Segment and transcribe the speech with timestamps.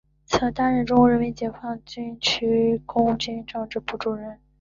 [0.25, 4.39] 曾任中国人民解放军北京军区空军政治部主任。